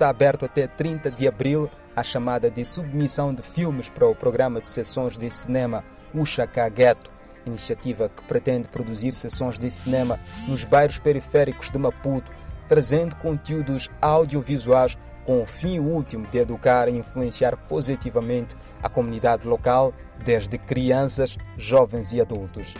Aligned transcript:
está 0.00 0.08
aberto 0.08 0.46
até 0.46 0.66
30 0.66 1.10
de 1.10 1.28
abril 1.28 1.70
a 1.94 2.02
chamada 2.02 2.50
de 2.50 2.64
submissão 2.64 3.34
de 3.34 3.42
filmes 3.42 3.90
para 3.90 4.08
o 4.08 4.14
programa 4.14 4.58
de 4.58 4.66
sessões 4.66 5.18
de 5.18 5.30
cinema 5.30 5.84
Cuxa 6.10 6.46
Gueto, 6.46 7.12
iniciativa 7.44 8.08
que 8.08 8.24
pretende 8.24 8.66
produzir 8.70 9.12
sessões 9.12 9.58
de 9.58 9.70
cinema 9.70 10.18
nos 10.48 10.64
bairros 10.64 10.98
periféricos 10.98 11.70
de 11.70 11.78
Maputo, 11.78 12.32
trazendo 12.66 13.14
conteúdos 13.16 13.90
audiovisuais 14.00 14.96
com 15.22 15.42
o 15.42 15.46
fim 15.46 15.78
último 15.78 16.26
de 16.28 16.38
educar 16.38 16.88
e 16.88 16.96
influenciar 16.96 17.54
positivamente 17.68 18.56
a 18.82 18.88
comunidade 18.88 19.46
local, 19.46 19.92
desde 20.24 20.56
crianças, 20.56 21.36
jovens 21.58 22.14
e 22.14 22.22
adultos. 22.22 22.74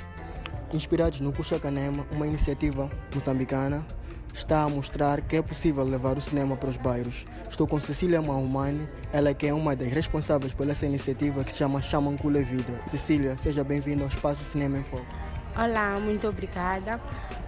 Inspirados 0.72 1.20
no 1.20 1.34
Cuxa 1.34 1.60
Canema, 1.60 2.06
uma 2.10 2.26
iniciativa 2.26 2.90
moçambicana 3.14 3.84
está 4.34 4.62
a 4.62 4.68
mostrar 4.68 5.20
que 5.20 5.36
é 5.36 5.42
possível 5.42 5.84
levar 5.84 6.16
o 6.16 6.20
cinema 6.20 6.56
para 6.56 6.70
os 6.70 6.76
bairros. 6.76 7.24
Estou 7.48 7.66
com 7.66 7.80
Cecília 7.80 8.20
Mahumani, 8.20 8.88
ela 9.12 9.34
que 9.34 9.46
é 9.46 9.54
uma 9.54 9.76
das 9.76 9.88
responsáveis 9.88 10.52
por 10.52 10.68
essa 10.68 10.86
iniciativa 10.86 11.44
que 11.44 11.52
se 11.52 11.58
chama 11.58 11.82
Chamancule 11.82 12.42
Vida. 12.42 12.80
Cecília, 12.86 13.36
seja 13.38 13.64
bem-vinda 13.64 14.02
ao 14.02 14.08
Espaço 14.08 14.44
Cinema 14.44 14.78
em 14.78 14.84
Foco. 14.84 15.29
Olá, 15.62 16.00
muito 16.00 16.26
obrigada. 16.26 16.98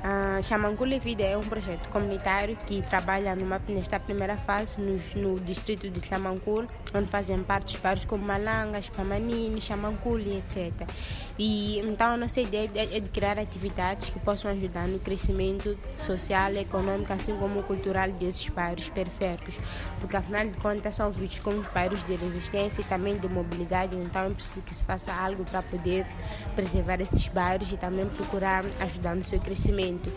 Uh, 0.02 0.42
Chamancule 0.42 0.98
Vida 0.98 1.22
é 1.22 1.38
um 1.38 1.42
projeto 1.42 1.88
comunitário 1.88 2.56
que 2.66 2.82
trabalha 2.82 3.34
numa, 3.34 3.58
nesta 3.68 3.98
primeira 3.98 4.36
fase 4.36 4.76
no, 4.78 4.98
no 5.14 5.40
distrito 5.40 5.88
de 5.88 6.04
Chamancule, 6.04 6.68
onde 6.92 7.08
fazem 7.08 7.42
parte 7.42 7.76
os 7.76 7.80
bairros 7.80 8.04
como 8.04 8.22
Malangas, 8.22 8.90
Pamanini, 8.90 9.60
Chamancule, 9.60 10.36
etc. 10.36 10.72
E 11.38 11.78
então 11.78 12.14
a 12.14 12.16
nossa 12.18 12.40
ideia 12.40 12.70
é, 12.74 12.96
é 12.96 13.00
de 13.00 13.08
criar 13.08 13.38
atividades 13.38 14.10
que 14.10 14.18
possam 14.18 14.50
ajudar 14.50 14.86
no 14.88 14.98
crescimento 14.98 15.78
social, 15.94 16.52
econômico, 16.56 17.12
assim 17.12 17.34
como 17.36 17.62
cultural 17.62 18.10
desses 18.10 18.46
bairros 18.48 18.88
periféricos, 18.90 19.56
porque 20.00 20.16
afinal 20.16 20.46
de 20.46 20.56
contas 20.58 20.96
são 20.96 21.10
vistos 21.10 21.38
como 21.38 21.60
os 21.60 21.68
bairros 21.68 22.04
de 22.04 22.16
resistência 22.16 22.82
e 22.82 22.84
também 22.84 23.16
de 23.16 23.28
mobilidade, 23.28 23.96
então 23.96 24.26
é 24.26 24.30
preciso 24.30 24.60
que 24.62 24.74
se 24.74 24.84
faça 24.84 25.14
algo 25.14 25.44
para 25.44 25.62
poder 25.62 26.04
preservar 26.54 27.00
esses 27.00 27.26
bairros 27.28 27.72
e 27.72 27.76
também 27.76 28.01
procurar 28.10 28.64
ajudar 28.80 29.14
no 29.16 29.24
seu 29.24 29.38
crescimento. 29.38 30.12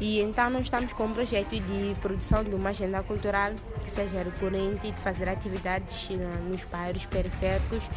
E 0.00 0.20
então 0.20 0.48
nós 0.50 0.62
estamos 0.62 0.92
com 0.92 1.04
um 1.04 1.12
projeto 1.12 1.50
de 1.50 1.94
produção 2.00 2.42
de 2.42 2.54
uma 2.54 2.70
agenda 2.70 3.02
cultural 3.02 3.52
que 3.82 3.90
seja 3.90 4.22
recorrente 4.22 4.90
de 4.90 5.00
fazer 5.00 5.28
atividades 5.28 6.08
nos 6.48 6.64
bairros 6.64 7.04
periféricos. 7.06 7.88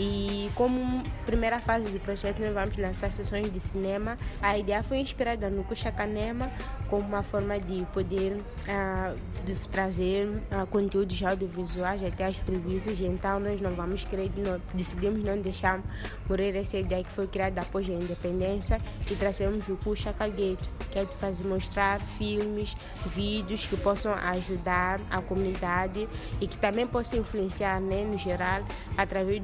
E 0.00 0.48
como 0.54 1.02
primeira 1.26 1.58
fase 1.58 1.86
do 1.86 1.98
projeto 1.98 2.38
nós 2.38 2.54
vamos 2.54 2.76
lançar 2.76 3.10
sessões 3.10 3.52
de 3.52 3.58
cinema. 3.58 4.16
A 4.40 4.56
ideia 4.56 4.80
foi 4.80 4.98
inspirada 4.98 5.50
no 5.50 5.64
Cuxacanema 5.64 6.48
como 6.88 7.02
uma 7.02 7.24
forma 7.24 7.58
de 7.58 7.84
poder 7.86 8.34
uh, 8.36 9.44
de 9.44 9.54
trazer 9.68 10.28
uh, 10.28 10.66
conteúdos 10.70 11.20
audiovisuais 11.20 12.04
até 12.04 12.26
as 12.26 12.38
previsas. 12.38 13.00
Então 13.00 13.40
nós 13.40 13.60
não 13.60 13.72
vamos 13.72 14.04
querer, 14.04 14.30
não, 14.36 14.60
decidimos 14.72 15.24
não 15.24 15.36
deixar 15.36 15.82
morrer 16.28 16.56
essa 16.56 16.76
ideia 16.76 17.02
que 17.02 17.10
foi 17.10 17.26
criada 17.26 17.60
após 17.60 17.88
a 17.88 17.92
independência 17.92 18.78
e 19.10 19.16
trazemos 19.16 19.68
o 19.68 19.76
Calgueiro, 20.16 20.58
que 20.92 20.98
é 21.00 21.04
de 21.04 21.14
fazer 21.16 21.44
mostrar 21.44 22.00
filmes, 22.00 22.76
vídeos 23.04 23.66
que 23.66 23.76
possam 23.76 24.12
ajudar 24.12 25.00
a 25.10 25.20
comunidade 25.20 26.08
e 26.40 26.46
que 26.46 26.56
também 26.56 26.86
possam 26.86 27.18
influenciar, 27.18 27.80
né, 27.80 28.04
no 28.04 28.16
geral, 28.16 28.62
através 28.96 29.40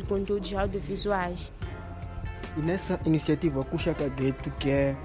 de 0.48 0.56
audiovisuais. 0.56 1.53
E 2.56 2.61
nessa 2.61 3.00
iniciativa 3.05 3.64
Cuxa 3.64 3.95
Cagueto, 3.95 4.50
que 4.59 4.70
é 4.70 4.97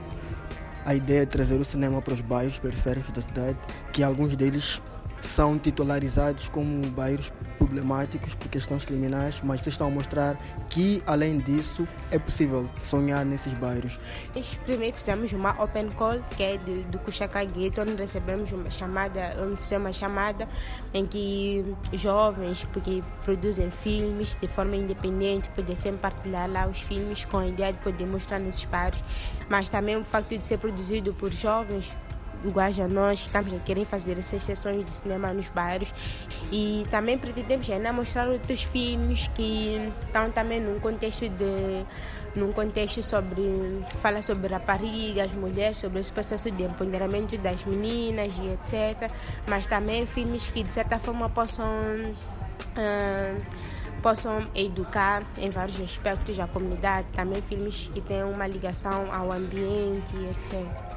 a 0.86 0.94
ideia 0.94 1.26
de 1.26 1.32
trazer 1.32 1.56
o 1.56 1.66
cinema 1.66 2.02
para 2.02 2.14
os 2.14 2.22
bairros 2.22 2.60
periféricos 2.60 3.12
da 3.12 3.22
cidade, 3.22 3.58
que 3.92 4.04
alguns 4.04 4.36
deles 4.36 4.82
são 5.22 5.58
titularizados 5.58 6.50
como 6.50 6.86
bairros 6.88 7.32
problemáticos 7.58 8.34
por 8.36 8.48
questões 8.48 8.86
criminais, 8.86 9.40
mas 9.44 9.62
vocês 9.62 9.74
estão 9.74 9.88
a 9.88 9.90
mostrar 9.90 10.38
que, 10.70 11.04
além 11.06 11.40
disso, 11.40 11.88
é 12.10 12.18
possível 12.18 12.68
sonhar 12.80 13.26
nesses 13.26 13.54
bairros. 13.54 14.00
Primeiro 14.66 14.96
fizemos 14.96 15.32
uma 15.34 15.52
open 15.62 15.90
call, 15.90 16.20
que 16.36 16.44
é 16.44 16.58
do, 16.58 16.84
do 16.90 17.00
Cuxaca 17.00 17.44
Gueto, 17.44 17.82
onde 17.82 17.96
recebemos 17.96 18.52
uma 18.52 18.70
chamada, 18.70 19.36
onde 19.44 19.58
fizemos 19.58 19.86
uma 19.88 19.94
chamada 19.94 20.48
em 20.94 21.06
que 21.06 21.66
jovens, 21.94 22.66
porque 22.72 23.02
produzem 23.24 23.70
filmes 23.70 24.38
de 24.38 24.48
forma 24.48 24.76
independente, 24.76 25.50
pudessem 25.50 25.96
partilhar 25.98 26.50
lá 26.50 26.66
os 26.66 26.80
filmes 26.80 27.26
com 27.26 27.40
a 27.40 27.48
ideia 27.48 27.74
de 27.74 27.80
poder 27.80 28.08
mostrar 28.08 28.40
nesses 28.40 28.64
bairros, 28.66 29.04
mas 29.50 29.70
também 29.70 29.98
o 29.98 30.06
facto 30.06 30.38
de 30.38 30.46
ser 30.46 30.58
produzido 30.58 31.14
por 31.14 31.34
jovens 31.34 31.96
iguais 32.44 32.80
a 32.80 32.88
nós, 32.88 33.20
estamos 33.20 33.54
a 33.54 33.60
querer 33.60 33.86
fazer 33.86 34.18
essas 34.18 34.44
sessões 34.44 34.86
de 34.86 34.92
cinema 34.92 35.34
nos 35.34 35.50
bairros. 35.50 35.94
E 36.52 36.84
também 36.90 37.18
pretendemos 37.18 37.70
ainda 37.70 37.92
mostrar 37.92 38.28
outros 38.28 38.64
filmes 38.64 39.28
que 39.30 39.92
estão 40.04 40.32
também 40.32 40.60
num 40.60 40.80
contexto 40.80 41.28
de 41.30 41.86
num 42.36 42.52
contexto 42.52 43.02
sobre 43.02 43.84
fala 44.02 44.22
sobre 44.22 44.54
raparigas, 44.54 45.32
mulheres, 45.34 45.78
sobre 45.78 46.00
esse 46.00 46.12
processo 46.12 46.52
de 46.52 46.64
empoderamento 46.64 47.38
das 47.38 47.64
meninas 47.66 48.34
e 48.38 48.50
etc. 48.54 49.12
Mas 49.48 49.66
também 49.66 50.06
filmes 50.06 50.50
que 50.50 50.64
de 50.64 50.74
certa 50.74 51.00
forma 51.00 51.30
possam 51.30 51.66
uh, 52.78 53.70
possam 54.02 54.48
educar 54.56 55.24
em 55.38 55.50
vários 55.50 55.80
aspectos 55.82 56.38
da 56.38 56.48
comunidade, 56.48 57.08
também 57.14 57.42
filmes 57.42 57.90
que 57.94 58.00
tenham 58.02 58.32
uma 58.32 58.48
ligação 58.48 59.14
ao 59.14 59.32
ambiente, 59.32 60.16
etc 60.30 60.89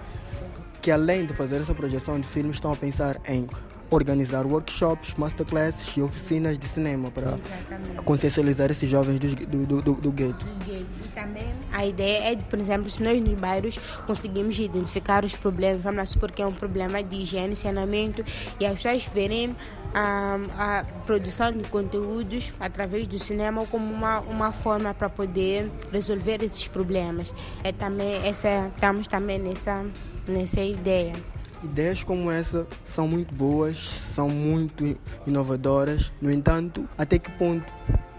que 0.82 0.90
além 0.90 1.24
de 1.24 1.32
fazer 1.32 1.60
essa 1.60 1.74
projeção 1.74 2.20
de 2.20 2.26
filmes, 2.26 2.56
estão 2.56 2.72
a 2.72 2.76
pensar 2.76 3.16
em 3.26 3.48
organizar 3.94 4.46
workshops, 4.46 5.14
masterclasses 5.16 5.96
e 5.96 6.02
oficinas 6.02 6.58
de 6.58 6.66
cinema 6.68 7.10
para 7.10 7.38
Exatamente. 7.38 8.02
consciencializar 8.04 8.70
esses 8.70 8.88
jovens 8.88 9.18
do, 9.18 9.66
do, 9.66 9.82
do, 9.82 9.92
do 9.94 10.12
gueto. 10.12 10.46
E 10.66 10.86
também 11.14 11.52
a 11.72 11.84
ideia 11.84 12.32
é, 12.32 12.36
por 12.36 12.58
exemplo, 12.58 12.90
se 12.90 13.02
nós 13.02 13.20
nos 13.20 13.38
bairros 13.40 13.78
conseguimos 14.06 14.58
identificar 14.58 15.24
os 15.24 15.34
problemas, 15.34 15.82
vamos 15.82 16.10
supor 16.10 16.32
que 16.32 16.42
é 16.42 16.46
um 16.46 16.52
problema 16.52 17.02
de 17.02 17.16
higiene, 17.16 17.54
saneamento, 17.54 18.24
e 18.58 18.66
as 18.66 18.80
pessoas 18.80 19.04
verem 19.06 19.56
a, 19.94 20.38
a 20.58 20.84
produção 21.04 21.52
de 21.52 21.68
conteúdos 21.68 22.52
através 22.58 23.06
do 23.06 23.18
cinema 23.18 23.66
como 23.66 23.92
uma, 23.92 24.20
uma 24.20 24.52
forma 24.52 24.94
para 24.94 25.08
poder 25.08 25.70
resolver 25.90 26.42
esses 26.42 26.66
problemas. 26.66 27.32
É 27.62 27.72
também 27.72 28.26
essa, 28.26 28.68
estamos 28.74 29.06
também 29.06 29.38
nessa, 29.38 29.84
nessa 30.26 30.60
ideia. 30.60 31.14
Ideias 31.62 32.02
como 32.02 32.30
essa 32.30 32.66
são 32.84 33.06
muito 33.06 33.34
boas, 33.34 33.78
são 33.78 34.28
muito 34.28 34.96
inovadoras. 35.26 36.12
No 36.20 36.30
entanto, 36.30 36.88
até 36.98 37.18
que 37.18 37.30
ponto 37.32 37.72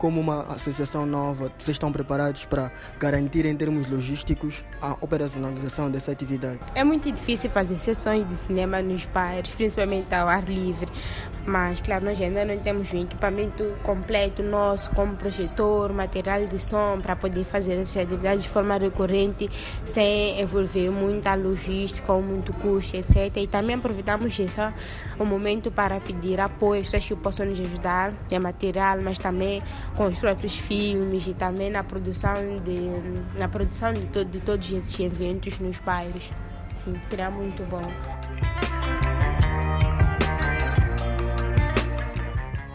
como 0.03 0.19
uma 0.19 0.41
associação 0.50 1.06
nova, 1.06 1.50
vocês 1.58 1.75
estão 1.75 1.90
preparados 1.90 2.44
para 2.44 2.69
garantir 3.00 3.46
em 3.46 3.56
termos 3.56 3.90
logísticos 3.90 4.62
a 4.81 4.97
operacionalização 5.00 5.90
dessa 5.90 6.12
atividade? 6.12 6.59
É 6.75 6.84
muito 6.84 7.09
difícil 7.09 7.50
fazer 7.50 7.80
sessões 7.80 8.28
de 8.28 8.36
cinema 8.36 8.81
nos 8.81 9.06
bairros, 9.06 9.52
principalmente 9.52 10.14
ao 10.14 10.28
ar 10.28 10.44
livre, 10.44 10.91
mas 11.46 11.80
claro, 11.80 12.03
nós 12.03 12.19
ainda 12.19 12.44
não 12.44 12.58
temos 12.58 12.91
um 12.91 13.02
equipamento 13.02 13.64
completo 13.81 14.44
nosso, 14.44 14.90
como 14.90 15.16
projetor, 15.16 15.94
material 15.94 16.47
de 16.47 16.59
som, 16.59 17.00
para 17.02 17.16
poder 17.16 17.46
fazer 17.46 17.75
essas 17.75 17.96
atividades 17.96 18.44
de 18.44 18.50
forma 18.50 18.78
recorrente, 18.78 19.50
sem 19.85 20.41
envolver 20.41 20.90
muita 20.90 21.34
logística 21.35 22.12
ou 22.12 22.22
muito 22.22 22.52
custo, 22.52 22.97
etc. 22.97 23.38
E 23.38 23.47
também 23.47 23.78
aproveitamos 23.78 24.38
esse 24.38 24.53
o 25.18 25.25
momento 25.25 25.72
para 25.72 26.02
pedir 26.02 26.41
apoio, 26.41 26.81
pessoas 26.81 27.06
que 27.06 27.16
possam 27.16 27.46
nos 27.46 27.59
ajudar, 27.59 28.14
é 28.30 28.38
material, 28.38 29.00
mas 29.02 29.18
também 29.18 29.61
com 29.95 30.05
os 30.05 30.19
próprios 30.19 30.55
filmes 30.55 31.28
e 31.28 31.34
também 31.34 31.69
na 31.69 31.84
produção 31.84 32.34
de, 32.63 33.37
na 33.37 33.47
produção 33.47 33.93
de, 33.93 34.05
to, 34.07 34.25
de 34.25 34.40
todos 34.40 34.72
esses 34.72 34.99
eventos 34.99 35.59
nos 35.59 35.79
bairros. 35.79 36.31
Sim, 36.75 36.95
seria 37.03 37.29
muito 37.29 37.63
bom. 37.69 37.81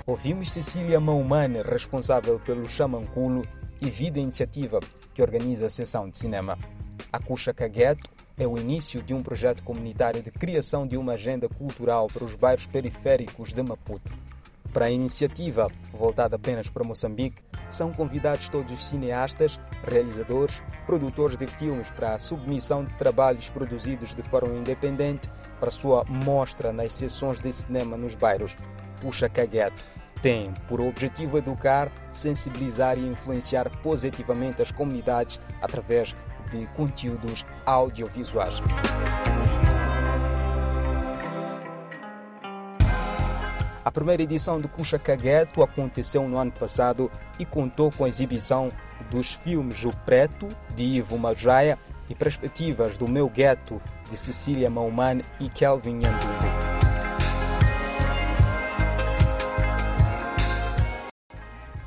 Ouvimos 0.06 0.50
Cecília 0.50 0.98
Maumane, 0.98 1.60
responsável 1.62 2.40
pelo 2.40 2.68
Chamanculo 2.68 3.46
e 3.80 3.90
Vida 3.90 4.18
Iniciativa, 4.18 4.80
que 5.12 5.20
organiza 5.20 5.66
a 5.66 5.70
sessão 5.70 6.08
de 6.08 6.16
cinema. 6.16 6.56
A 7.12 7.18
Cuxa 7.18 7.52
Cagueto 7.52 8.08
é 8.38 8.46
o 8.46 8.56
início 8.56 9.02
de 9.02 9.12
um 9.12 9.22
projeto 9.22 9.62
comunitário 9.62 10.22
de 10.22 10.30
criação 10.30 10.86
de 10.86 10.96
uma 10.96 11.12
agenda 11.12 11.48
cultural 11.48 12.06
para 12.06 12.24
os 12.24 12.36
bairros 12.36 12.66
periféricos 12.66 13.52
de 13.52 13.62
Maputo. 13.62 14.27
Para 14.72 14.86
a 14.86 14.90
iniciativa, 14.90 15.68
voltada 15.92 16.36
apenas 16.36 16.68
para 16.68 16.84
Moçambique, 16.84 17.42
são 17.70 17.92
convidados 17.92 18.48
todos 18.48 18.72
os 18.72 18.86
cineastas, 18.86 19.58
realizadores, 19.82 20.62
produtores 20.86 21.36
de 21.36 21.46
filmes 21.46 21.90
para 21.90 22.14
a 22.14 22.18
submissão 22.18 22.84
de 22.84 22.94
trabalhos 22.94 23.48
produzidos 23.48 24.14
de 24.14 24.22
forma 24.22 24.54
independente 24.54 25.30
para 25.58 25.70
sua 25.70 26.04
mostra 26.04 26.72
nas 26.72 26.92
sessões 26.92 27.40
de 27.40 27.52
cinema 27.52 27.96
nos 27.96 28.14
bairros. 28.14 28.56
Puxa 29.00 29.28
Cagueto 29.28 29.82
tem 30.22 30.52
por 30.66 30.80
objetivo 30.80 31.38
educar, 31.38 31.90
sensibilizar 32.10 32.98
e 32.98 33.06
influenciar 33.06 33.70
positivamente 33.82 34.62
as 34.62 34.72
comunidades 34.72 35.40
através 35.62 36.14
de 36.50 36.66
conteúdos 36.68 37.44
audiovisuais. 37.64 38.60
A 43.88 43.90
primeira 43.90 44.22
edição 44.22 44.60
do 44.60 44.68
Cuxa 44.68 44.98
Cagueto 44.98 45.62
aconteceu 45.62 46.28
no 46.28 46.36
ano 46.36 46.52
passado 46.52 47.10
e 47.38 47.46
contou 47.46 47.90
com 47.90 48.04
a 48.04 48.08
exibição 48.10 48.70
dos 49.10 49.32
filmes 49.32 49.82
O 49.82 49.90
Preto, 50.04 50.46
de 50.74 50.84
Ivo 50.84 51.16
Madraia, 51.16 51.78
e 52.06 52.14
Perspectivas 52.14 52.98
do 52.98 53.08
Meu 53.08 53.30
Gueto, 53.30 53.80
de 54.10 54.14
Cecília 54.14 54.68
Mauman 54.68 55.22
e 55.40 55.48
Kelvin 55.48 56.00
Nhandungu. 56.00 56.37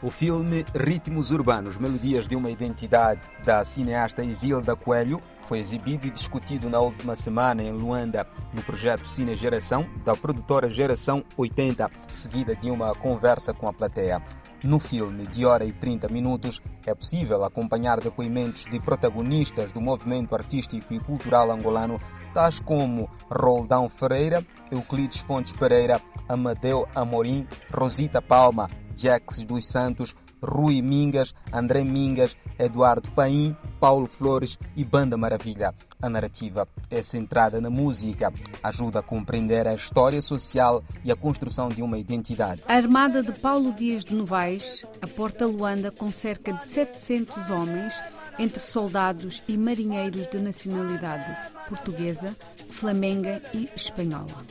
O 0.03 0.09
filme 0.09 0.65
Ritmos 0.73 1.29
Urbanos, 1.29 1.77
Melodias 1.77 2.27
de 2.27 2.35
uma 2.35 2.49
Identidade, 2.49 3.29
da 3.45 3.63
cineasta 3.63 4.23
Isilda 4.23 4.75
Coelho, 4.75 5.21
foi 5.43 5.59
exibido 5.59 6.07
e 6.07 6.09
discutido 6.09 6.67
na 6.71 6.79
última 6.79 7.15
semana 7.15 7.61
em 7.61 7.71
Luanda, 7.71 8.27
no 8.51 8.63
projeto 8.63 9.07
Cine 9.07 9.35
Geração, 9.35 9.87
da 10.03 10.15
produtora 10.15 10.67
Geração 10.71 11.23
80, 11.37 11.87
seguida 12.15 12.55
de 12.55 12.71
uma 12.71 12.95
conversa 12.95 13.53
com 13.53 13.67
a 13.67 13.73
plateia. 13.73 14.19
No 14.63 14.79
filme, 14.79 15.27
de 15.27 15.45
hora 15.45 15.65
e 15.65 15.71
30 15.71 16.09
minutos, 16.09 16.63
é 16.83 16.95
possível 16.95 17.43
acompanhar 17.43 17.99
depoimentos 17.99 18.65
de 18.65 18.79
protagonistas 18.79 19.71
do 19.71 19.79
movimento 19.79 20.33
artístico 20.33 20.91
e 20.95 20.99
cultural 20.99 21.51
angolano, 21.51 21.99
tais 22.33 22.59
como 22.59 23.07
Roldão 23.29 23.87
Ferreira, 23.87 24.43
Euclides 24.71 25.21
Fontes 25.21 25.53
Pereira, 25.53 26.01
Amadeu 26.27 26.87
Amorim, 26.95 27.47
Rosita 27.71 28.19
Palma, 28.19 28.67
Jax 29.01 29.43
dos 29.43 29.65
Santos, 29.65 30.15
Rui 30.43 30.81
Mingas, 30.81 31.33
André 31.51 31.83
Mingas, 31.83 32.35
Eduardo 32.57 33.09
Paim, 33.11 33.55
Paulo 33.79 34.05
Flores 34.05 34.59
e 34.75 34.83
Banda 34.83 35.17
Maravilha. 35.17 35.73
A 35.99 36.09
narrativa 36.09 36.67
é 36.89 37.01
centrada 37.01 37.59
na 37.59 37.69
música, 37.69 38.31
ajuda 38.63 38.99
a 38.99 39.03
compreender 39.03 39.67
a 39.67 39.73
história 39.73 40.21
social 40.21 40.83
e 41.03 41.11
a 41.11 41.15
construção 41.15 41.69
de 41.69 41.81
uma 41.81 41.97
identidade. 41.97 42.61
A 42.67 42.75
armada 42.75 43.23
de 43.23 43.31
Paulo 43.31 43.73
Dias 43.73 44.03
de 44.03 44.13
Novaes 44.13 44.85
aporta 45.01 45.45
Luanda 45.45 45.91
com 45.91 46.11
cerca 46.11 46.53
de 46.53 46.67
700 46.67 47.49
homens, 47.49 47.93
entre 48.37 48.59
soldados 48.59 49.43
e 49.47 49.57
marinheiros 49.57 50.27
de 50.29 50.39
nacionalidade 50.39 51.37
portuguesa, 51.67 52.35
flamenga 52.69 53.41
e 53.53 53.69
espanhola. 53.75 54.45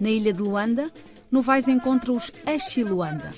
Na 0.00 0.10
ilha 0.10 0.32
de 0.32 0.42
Luanda, 0.42 0.90
Novaes 1.30 1.68
encontra 1.68 2.12
os 2.12 2.30
Axiluanda, 2.46 3.32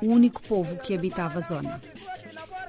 o 0.00 0.06
único 0.06 0.42
povo 0.42 0.76
que 0.76 0.94
habitava 0.94 1.38
a 1.38 1.42
zona. 1.42 1.80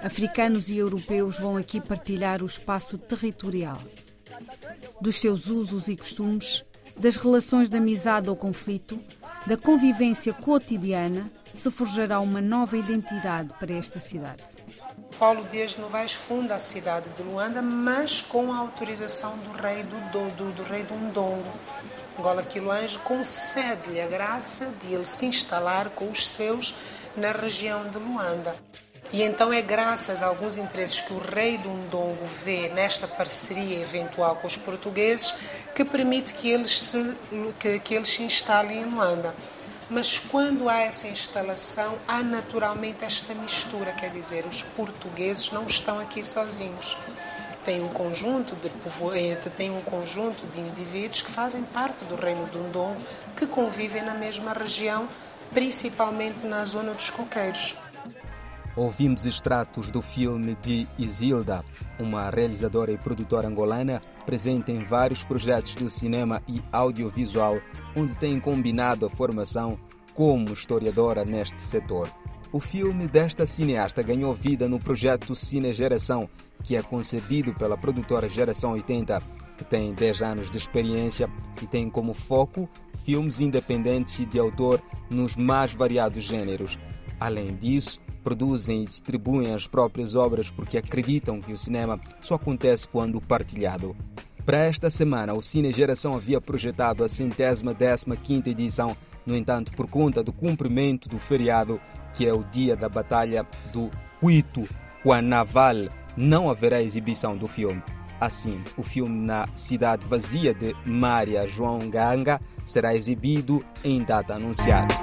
Africanos 0.04 0.70
e 0.70 0.78
europeus 0.78 1.38
vão 1.38 1.58
aqui 1.58 1.80
partilhar 1.80 2.42
o 2.44 2.46
espaço 2.46 2.98
territorial. 2.98 3.78
Dos 5.00 5.20
seus 5.20 5.48
usos 5.48 5.88
e 5.88 5.96
costumes, 5.96 6.64
das 6.98 7.18
relações 7.18 7.70
de 7.70 7.78
amizade 7.78 8.30
ou 8.30 8.36
conflito, 8.36 9.00
da 9.46 9.56
convivência 9.56 10.34
cotidiana, 10.34 11.32
se 11.54 11.70
forjará 11.72 12.20
uma 12.20 12.42
nova 12.42 12.78
identidade 12.78 13.54
para 13.60 13.74
esta 13.74 14.00
cidade. 14.00 14.44
Paulo 15.18 15.48
Dias 15.50 15.78
Novaes 15.78 16.14
funda 16.14 16.56
a 16.56 16.60
cidade 16.60 17.10
de 17.10 17.24
Luanda, 17.24 17.62
mas 17.62 18.20
com 18.20 18.52
a 18.52 18.58
autorização 18.58 19.38
do 19.38 19.52
rei 19.52 19.84
do, 19.84 20.32
do, 20.36 20.52
do 20.52 20.64
rei 20.64 20.84
do 20.84 20.96
Ndongo. 20.96 21.54
Gola 22.20 22.44
Quilange 22.44 22.98
concede-lhe 23.00 24.02
a 24.02 24.08
graça 24.08 24.74
de 24.82 24.94
ele 24.94 25.06
se 25.06 25.26
instalar 25.26 25.90
com 25.90 26.10
os 26.10 26.28
seus 26.28 26.74
na 27.16 27.32
região 27.32 27.88
de 27.90 27.98
Luanda. 27.98 28.56
E 29.12 29.22
então 29.22 29.54
é 29.54 29.62
graças 29.62 30.24
a 30.24 30.28
alguns 30.28 30.58
interesses 30.58 31.00
que 31.00 31.14
o 31.14 31.20
rei 31.20 31.58
do 31.58 31.70
Ndongo 31.70 32.26
vê 32.44 32.70
nesta 32.70 33.08
parceria 33.08 33.80
eventual 33.80 34.36
com 34.38 34.48
os 34.48 34.58
portugueses 34.58 35.34
que 35.74 35.86
permite 35.86 36.34
que 36.34 36.50
eles 36.50 36.80
se, 36.80 37.16
que, 37.60 37.80
que 37.80 37.94
eles 37.94 38.10
se 38.10 38.24
instalem 38.24 38.82
em 38.82 38.86
Luanda. 38.86 39.36
Mas 39.90 40.18
quando 40.18 40.68
há 40.68 40.82
essa 40.82 41.08
instalação, 41.08 42.00
há 42.08 42.24
naturalmente 42.24 43.06
esta 43.06 43.36
mistura, 43.36 43.92
quer 43.92 44.10
dizer, 44.10 44.46
os 44.48 44.64
portugueses 44.64 45.52
não 45.52 45.66
estão 45.66 46.00
aqui 46.00 46.24
sozinhos. 46.24 46.98
Tem 47.66 47.82
um 47.84 47.90
conjunto 47.90 48.56
de 48.56 48.70
povoamento, 48.70 49.50
tem 49.50 49.72
um 49.72 49.82
conjunto 49.82 50.46
de 50.54 50.60
indivíduos 50.60 51.24
que 51.24 51.32
fazem 51.32 51.64
parte 51.64 52.06
do 52.06 52.16
reino 52.16 52.46
do 52.46 52.60
Ndongo, 52.60 53.02
que 53.36 53.48
convivem 53.48 54.06
na 54.06 54.14
mesma 54.14 54.54
região, 54.54 55.08
principalmente 55.52 56.46
na 56.46 56.64
zona 56.64 56.94
dos 56.94 57.10
coqueiros. 57.10 57.76
Ouvimos 58.76 59.26
extratos 59.26 59.90
do 59.90 60.00
filme 60.00 60.56
de 60.62 60.88
Isilda, 60.96 61.66
uma 61.98 62.30
realizadora 62.30 62.92
e 62.92 62.98
produtora 63.00 63.48
angolana 63.48 64.00
presente 64.28 64.72
em 64.72 64.84
vários 64.84 65.24
projetos 65.24 65.74
do 65.74 65.90
cinema 65.90 66.44
e 66.48 66.62
audiovisual, 66.72 67.60
onde 67.96 68.16
tem 68.16 68.40
combinado 68.40 69.08
a 69.08 69.10
formação 69.10 69.80
como 70.14 70.54
historiadora 70.54 71.26
neste 71.26 71.62
setor. 71.64 72.12
O 72.56 72.60
filme 72.62 73.06
desta 73.06 73.46
cineasta 73.46 74.02
ganhou 74.02 74.34
vida 74.34 74.70
no 74.70 74.80
projeto 74.80 75.36
Cine 75.36 75.74
Geração, 75.74 76.30
que 76.64 76.78
é 76.78 76.82
concebido 76.82 77.54
pela 77.54 77.78
produtora 77.78 78.30
Geração 78.30 78.72
80, 78.72 79.22
que 79.58 79.66
tem 79.66 79.94
10 79.94 80.22
anos 80.22 80.50
de 80.50 80.58
experiência 80.58 81.30
e 81.62 81.68
tem 81.68 81.90
como 81.90 82.14
foco 82.14 82.70
filmes 83.04 83.42
independentes 83.42 84.20
e 84.20 84.26
de 84.26 84.40
autor 84.40 84.82
nos 85.10 85.36
mais 85.36 85.74
variados 85.74 86.24
gêneros. 86.24 86.80
Além 87.20 87.54
disso, 87.58 88.00
produzem 88.24 88.84
e 88.84 88.86
distribuem 88.86 89.54
as 89.54 89.68
próprias 89.68 90.16
obras 90.16 90.50
porque 90.50 90.78
acreditam 90.78 91.42
que 91.42 91.52
o 91.52 91.58
cinema 91.58 92.00
só 92.22 92.36
acontece 92.36 92.88
quando 92.88 93.20
partilhado. 93.20 93.94
Para 94.46 94.60
esta 94.60 94.90
semana, 94.90 95.34
o 95.34 95.42
Cine 95.42 95.74
Geração 95.74 96.16
havia 96.16 96.40
projetado 96.40 97.04
a 97.04 97.10
centésima 97.10 97.74
décima 97.74 98.16
quinta 98.16 98.50
edição, 98.50 98.96
no 99.26 99.36
entanto, 99.36 99.74
por 99.74 99.88
conta 99.90 100.24
do 100.24 100.32
cumprimento 100.32 101.10
do 101.10 101.20
feriado, 101.20 101.82
que 102.16 102.26
é 102.26 102.34
o 102.34 102.44
dia 102.44 102.76
da 102.76 102.88
Batalha 102.88 103.46
do 103.72 103.92
Cuito, 104.20 104.68
Naval, 105.24 105.90
não 106.18 106.50
haverá 106.50 106.82
exibição 106.82 107.38
do 107.38 107.48
filme. 107.48 107.84
Assim, 108.20 108.64
o 108.78 108.82
filme 108.82 109.26
na 109.26 109.48
cidade 109.54 110.06
vazia 110.08 110.54
de 110.54 110.74
Maria 110.86 111.46
João 111.46 111.90
Ganga 111.90 112.40
será 112.64 112.96
exibido 112.96 113.64
em 113.84 114.02
data 114.02 114.36
anunciada. 114.36 114.96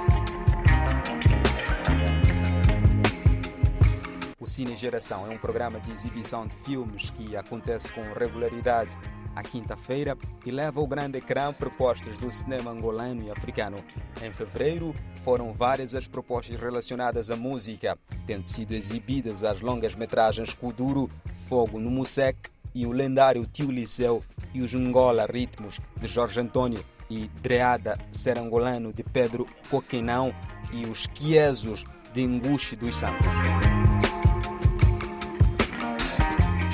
O 4.39 4.45
Cine 4.47 4.75
Geração 4.75 5.25
é 5.25 5.29
um 5.29 5.37
programa 5.37 5.79
de 5.79 5.91
exibição 5.91 6.45
de 6.47 6.55
filmes 6.55 7.11
que 7.11 7.37
acontece 7.37 7.93
com 7.93 8.01
regularidade 8.13 8.97
à 9.35 9.43
quinta-feira 9.43 10.17
e 10.45 10.51
leva 10.51 10.79
ao 10.79 10.87
grande 10.87 11.17
ecrã 11.17 11.51
propostas 11.51 12.17
do 12.17 12.29
cinema 12.29 12.71
angolano 12.71 13.23
e 13.23 13.31
africano. 13.31 13.77
Em 14.21 14.31
fevereiro, 14.31 14.93
foram 15.23 15.53
várias 15.53 15.95
as 15.95 16.07
propostas 16.07 16.59
relacionadas 16.59 17.31
à 17.31 17.35
música, 17.35 17.97
tendo 18.25 18.47
sido 18.47 18.73
exibidas 18.73 19.43
as 19.43 19.61
longas-metragens 19.61 20.53
Kuduro, 20.53 21.09
Fogo 21.35 21.79
no 21.79 21.89
Musec 21.89 22.37
e 22.75 22.85
o 22.85 22.91
lendário 22.91 23.45
Tio 23.45 23.71
Liceu 23.71 24.23
e 24.53 24.61
os 24.61 24.73
Angola 24.73 25.25
Ritmos 25.25 25.79
de 25.97 26.07
Jorge 26.07 26.39
Antônio 26.39 26.83
e 27.09 27.29
Dreada 27.41 27.97
Serangolano 28.11 28.91
de 28.93 29.03
Pedro 29.03 29.47
Coquenão 29.69 30.33
e 30.71 30.85
os 30.85 31.07
Quiesos 31.07 31.85
de 32.13 32.21
Enguxe 32.21 32.75
dos 32.75 32.95
Santos. 32.95 33.33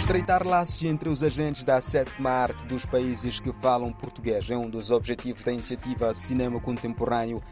Estreitar 0.10 0.44
laços 0.44 0.84
entre 0.86 1.08
os 1.08 1.22
agentes 1.22 1.64
da 1.64 1.80
sétima 1.80 2.32
arte 2.32 2.66
dos 2.66 2.84
países 2.84 3.40
que 3.40 3.54
falam 3.54 3.94
português 3.94 4.50
é 4.50 4.58
um 4.58 4.68
dos 4.68 4.90
objetivos 4.90 5.44
da 5.44 5.54
iniciativa 5.54 6.12
Cinema 6.16 6.60
Contemporâneo. 6.60 7.44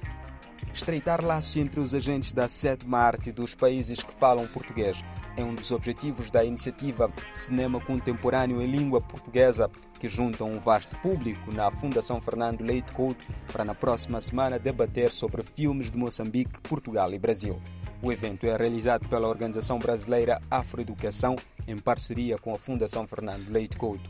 Estreitar 0.74 1.24
laços 1.24 1.56
entre 1.56 1.80
os 1.80 1.94
agentes 1.94 2.34
da 2.34 2.50
sétima 2.50 2.98
arte 2.98 3.32
dos 3.32 3.54
países 3.54 4.02
que 4.02 4.12
falam 4.12 4.48
português 4.48 5.06
é 5.38 5.44
um 5.44 5.54
dos 5.54 5.70
objetivos 5.70 6.32
da 6.32 6.44
iniciativa 6.44 7.14
Cinema 7.32 7.80
Contemporâneo 7.80 8.60
em 8.60 8.66
Língua 8.66 9.02
Portuguesa, 9.02 9.70
que 10.00 10.10
junta 10.10 10.44
um 10.44 10.60
vasto 10.60 10.98
público 10.98 11.54
na 11.54 11.70
Fundação 11.70 12.20
Fernando 12.20 12.62
Leite 12.62 12.92
Couto 12.92 13.24
para 13.54 13.64
na 13.64 13.76
próxima 13.76 14.20
semana 14.20 14.58
debater 14.58 15.12
sobre 15.12 15.44
filmes 15.44 15.92
de 15.92 15.98
Moçambique, 16.00 16.60
Portugal 16.62 17.14
e 17.14 17.20
Brasil. 17.20 17.62
O 18.01 18.12
evento 18.12 18.46
é 18.46 18.56
realizado 18.56 19.10
pela 19.10 19.27
Organização 19.27 19.80
Brasileira 19.80 20.39
Afroeducação 20.51 21.36
em 21.68 21.77
parceria 21.77 22.38
com 22.38 22.54
a 22.54 22.60
Fundação 22.60 23.08
Fernando 23.08 23.50
Leite 23.50 23.75
Couto. 23.75 24.08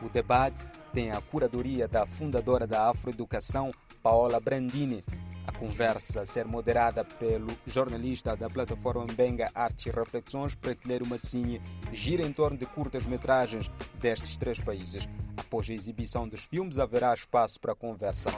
O 0.00 0.08
debate 0.08 0.66
tem 0.92 1.10
a 1.10 1.20
curadoria 1.20 1.88
da 1.88 2.06
fundadora 2.06 2.66
da 2.66 2.88
Afroeducação, 2.88 3.72
Paola 4.02 4.38
Brandini. 4.38 5.04
A 5.46 5.52
conversa 5.52 6.20
a 6.20 6.26
ser 6.26 6.46
moderada 6.46 7.04
pelo 7.04 7.48
jornalista 7.66 8.36
da 8.36 8.48
plataforma 8.48 9.04
Benga 9.12 9.50
Arte 9.52 9.88
e 9.88 9.92
Reflexões, 9.92 10.54
Prateleiro 10.54 11.06
Matzini, 11.06 11.60
gira 11.92 12.22
em 12.22 12.32
torno 12.32 12.56
de 12.56 12.66
curtas-metragens 12.66 13.68
destes 14.00 14.36
três 14.36 14.60
países. 14.60 15.08
Após 15.36 15.68
a 15.68 15.74
exibição 15.74 16.28
dos 16.28 16.44
filmes, 16.44 16.78
haverá 16.78 17.12
espaço 17.12 17.58
para 17.58 17.74
conversa. 17.74 18.30